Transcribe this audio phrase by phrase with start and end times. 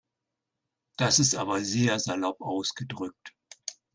[0.97, 3.35] Das ist aber sehr salopp ausgedrückt.